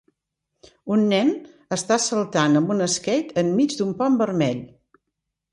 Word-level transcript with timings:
Un 0.95 1.03
nen 1.11 1.29
està 1.77 1.99
saltant 2.07 2.61
amb 2.63 2.73
un 2.77 2.83
skate 2.97 3.39
enmig 3.45 3.79
d'un 3.83 3.95
pont 4.01 4.19
vermell. 4.23 4.69